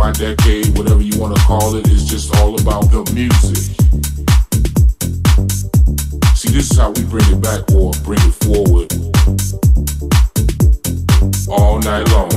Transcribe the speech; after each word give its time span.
my 0.00 0.10
decade, 0.12 0.76
whatever 0.76 1.02
you 1.02 1.18
want 1.20 1.36
to 1.36 1.42
call 1.42 1.74
it, 1.74 1.86
is 1.88 2.04
just 2.04 2.34
all 2.36 2.58
about 2.60 2.90
the 2.90 3.02
music. 3.14 3.56
See, 6.34 6.50
this 6.50 6.70
is 6.70 6.78
how 6.78 6.90
we 6.90 7.04
bring 7.04 7.24
it 7.30 7.40
back 7.40 7.70
or 7.72 7.92
bring 8.02 8.18
it 8.22 8.34
forward 8.44 8.90
all 11.48 11.78
night 11.80 12.08
long. 12.10 12.30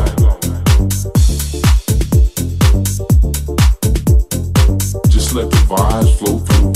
Just 5.09 5.33
let 5.33 5.49
the 5.49 5.61
vibes 5.69 6.11
flow 6.19 6.37
through 6.39 6.73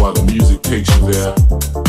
while 0.00 0.12
the 0.12 0.22
music 0.30 0.62
takes 0.62 0.88
you 0.96 1.12
there. 1.12 1.81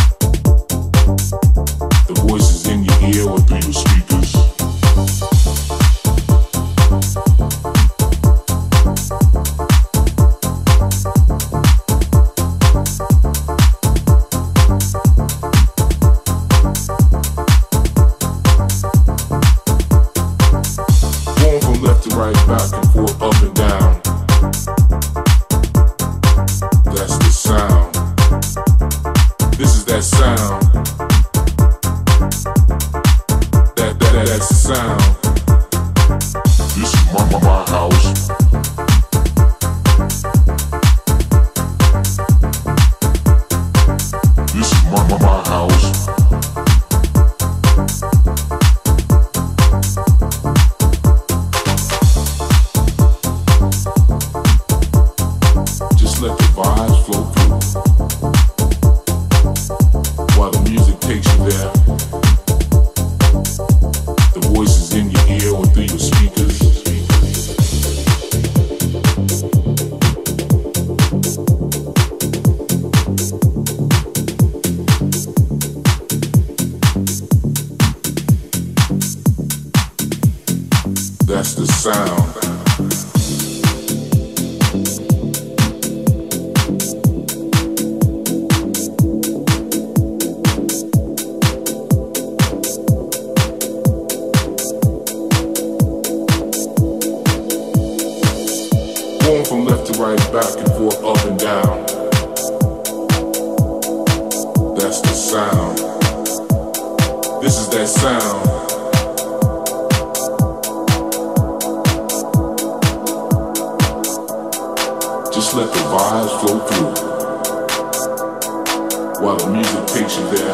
While 119.23 119.37
the 119.37 119.49
music 119.51 119.85
takes 119.87 120.17
you 120.17 120.23
there, 120.35 120.53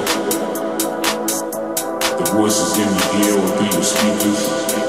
the 2.19 2.31
voices 2.35 2.77
in 2.77 2.85
your 2.85 3.25
ear 3.25 3.41
will 3.41 3.57
be 3.57 3.65
your 3.73 3.81
speakers. 3.81 4.88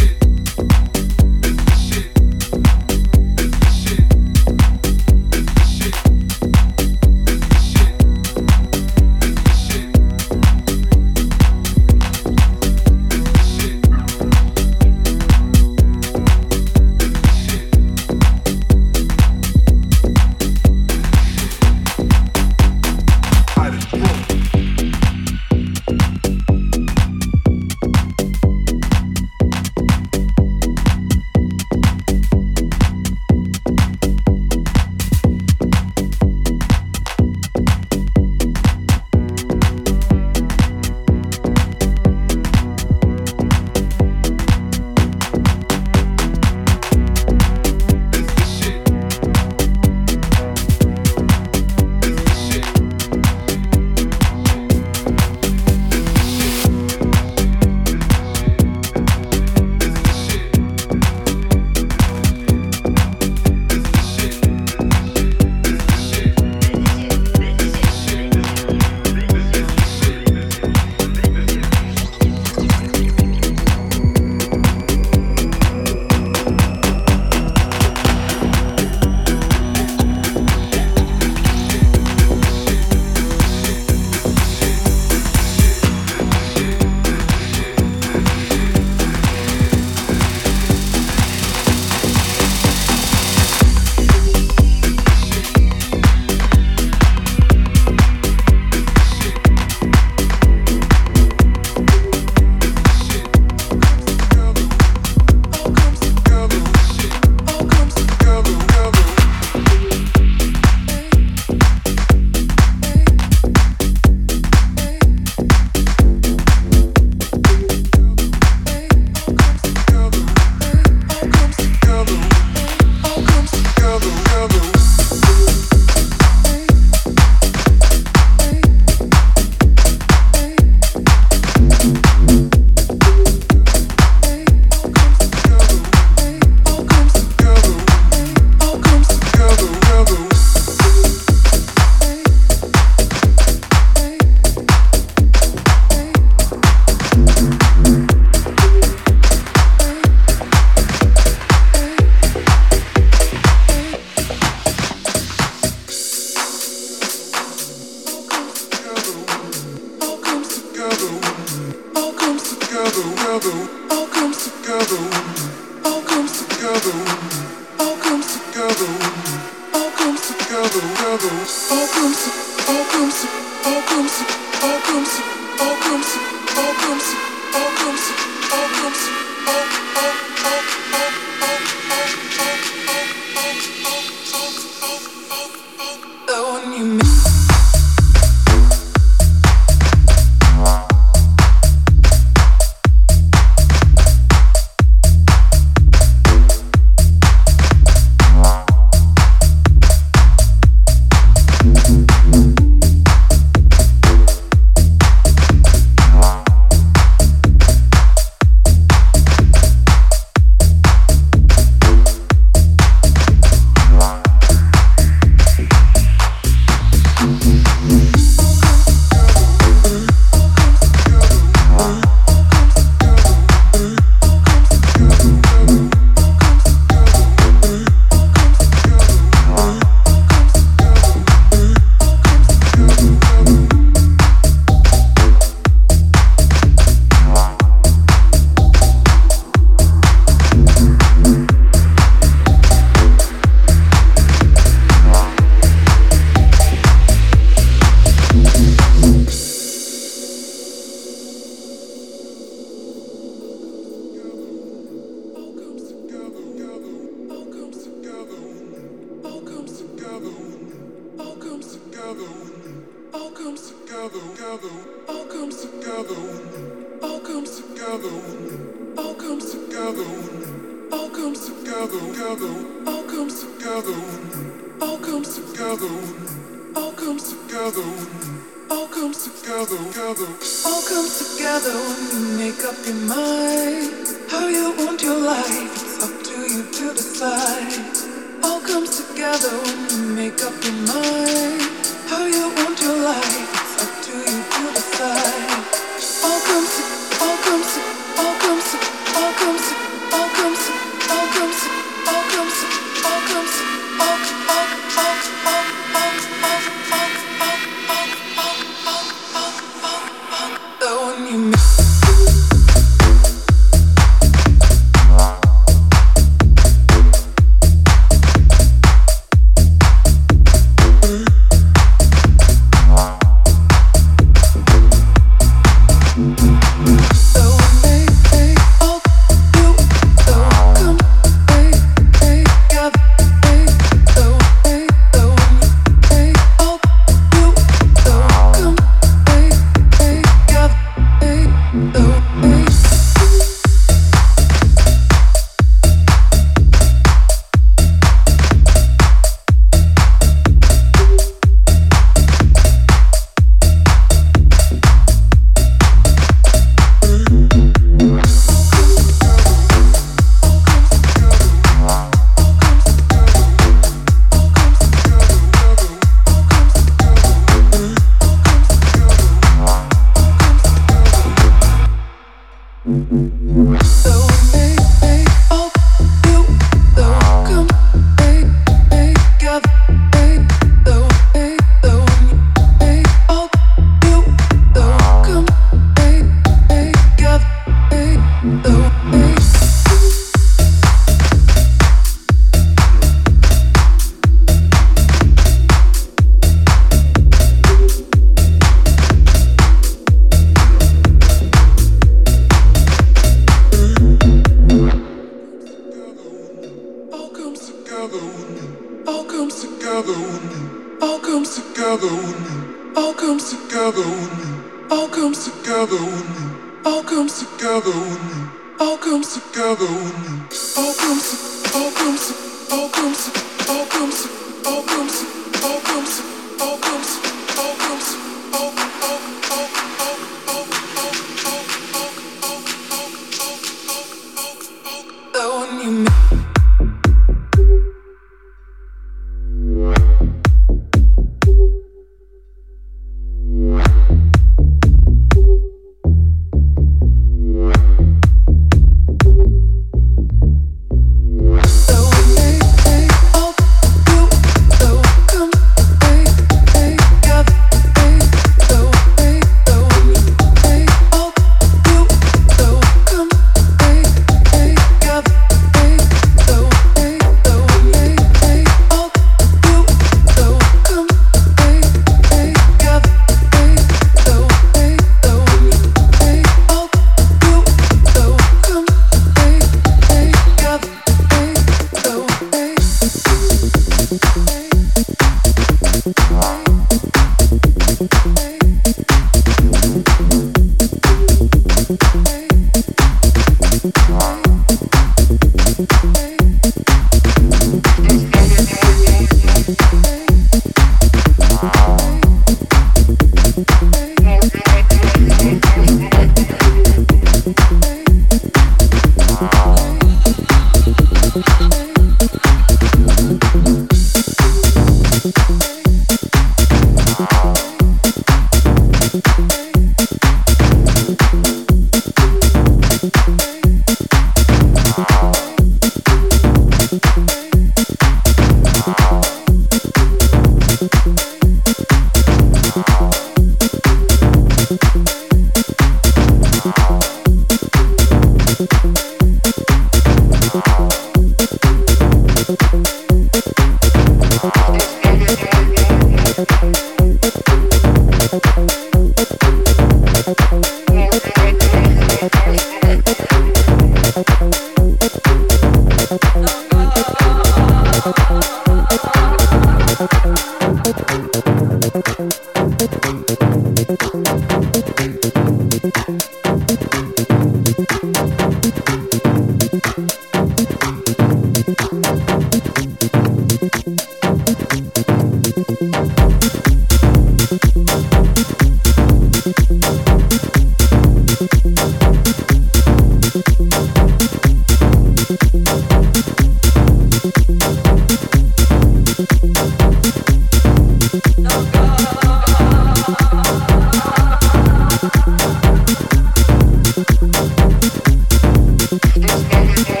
Okay. 599.23 600.00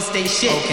Bust 0.00 0.14
they 0.14 0.26
shit, 0.26 0.69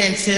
Once 0.00 0.30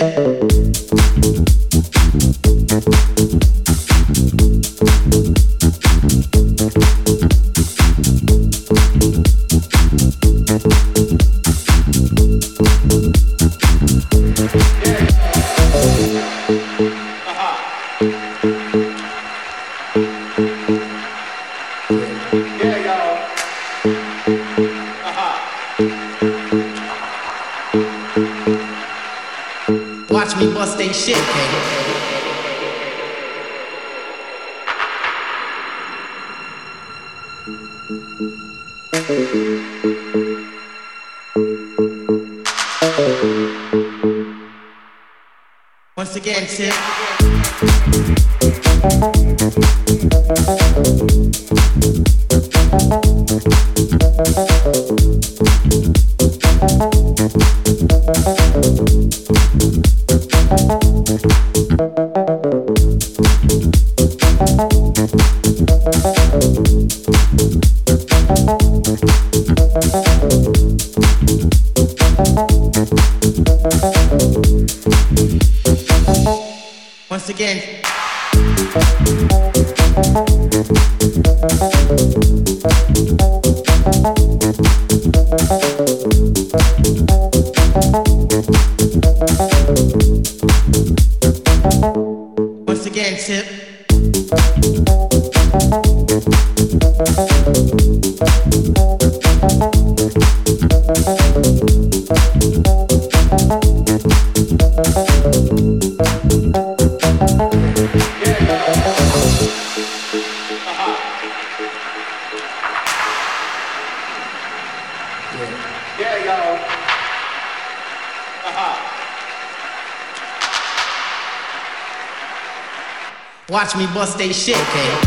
Watch 123.75 123.89
me 123.89 123.95
bust 123.95 124.18
they 124.18 124.35
shit, 124.35 124.55
okay? 124.55 125.02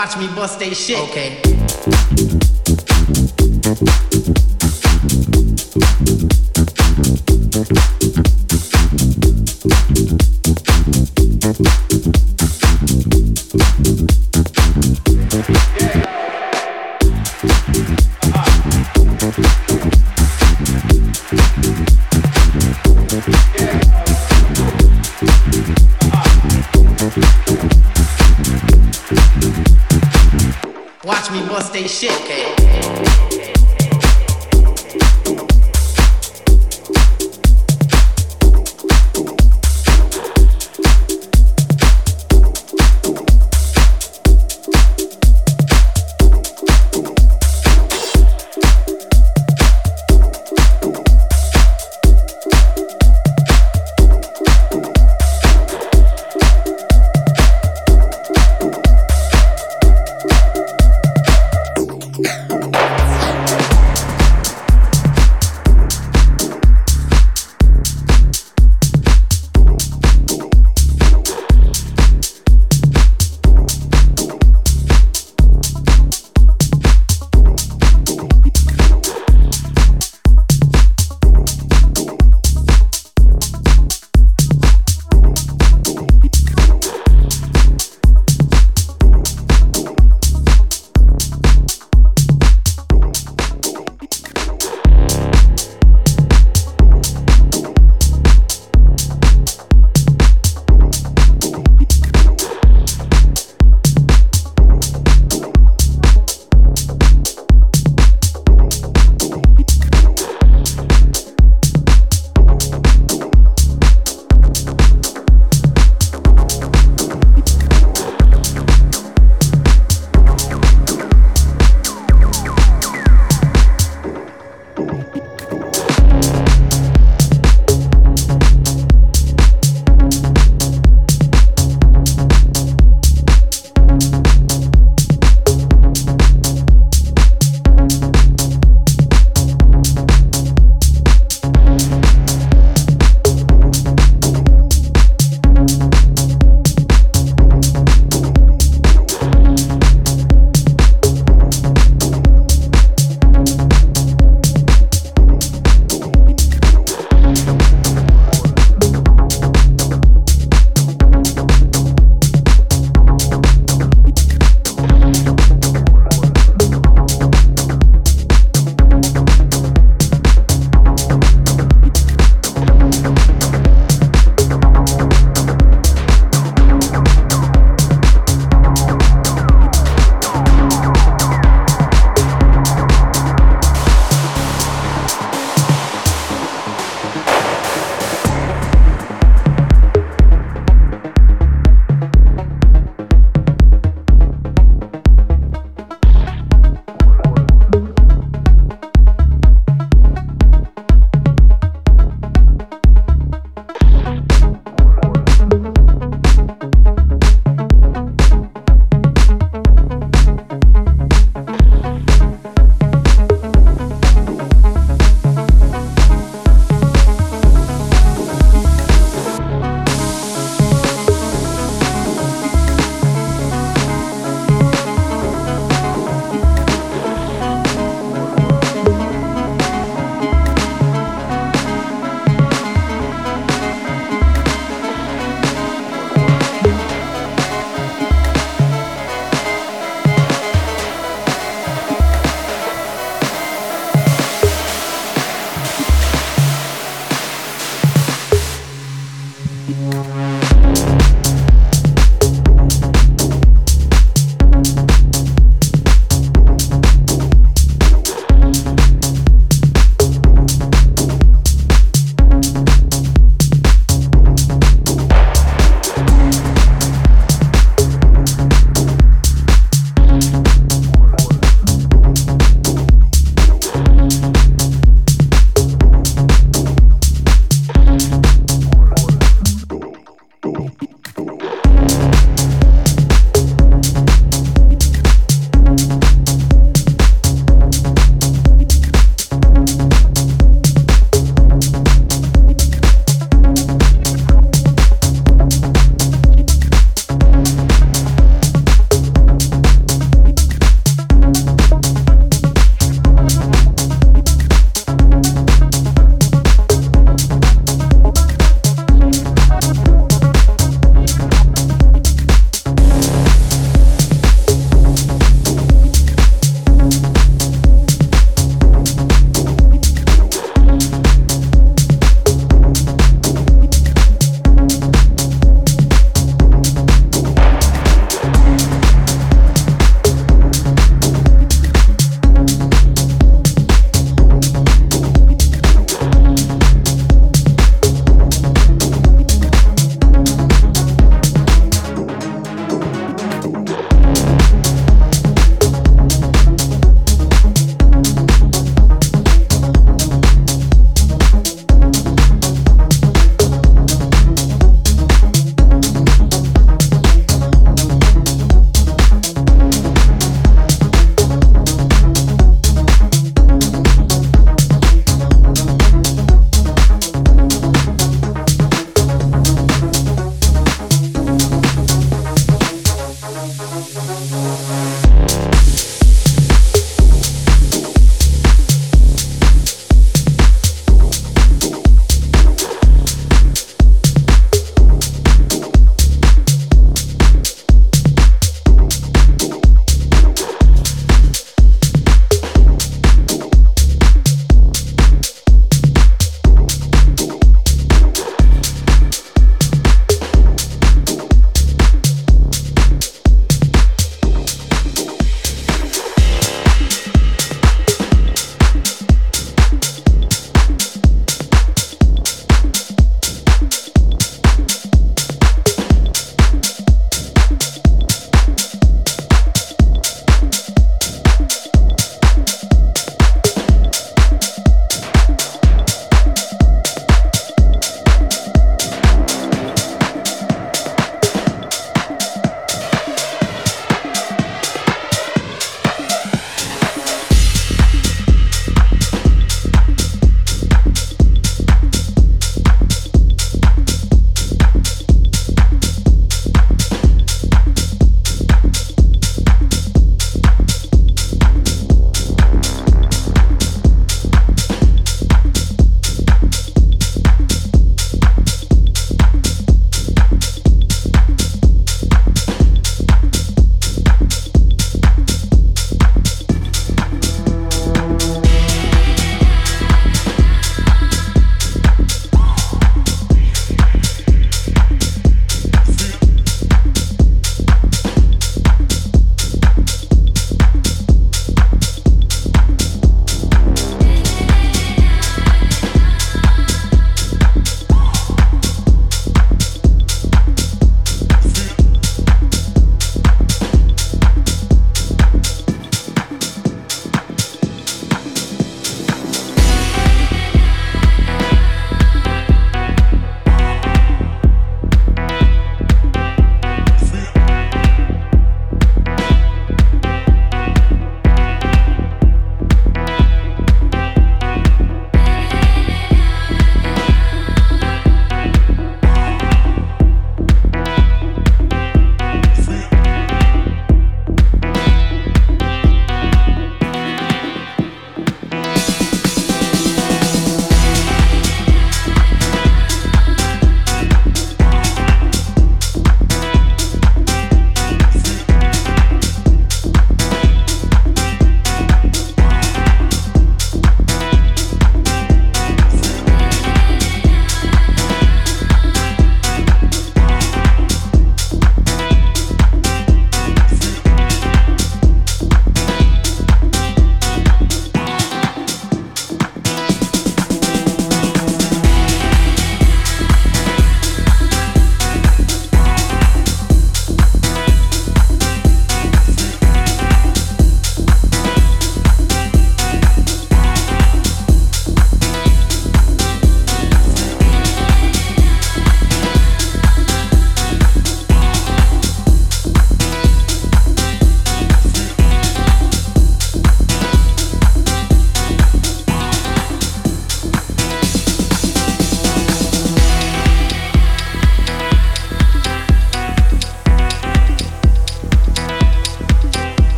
Watch 0.00 0.16
me 0.16 0.28
bust 0.28 0.58
they 0.58 0.72
shit, 0.72 0.98
okay? 0.98 1.36